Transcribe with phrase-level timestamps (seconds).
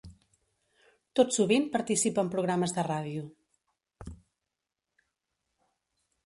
[1.19, 3.29] Tot sovint participa en programes de ràdio.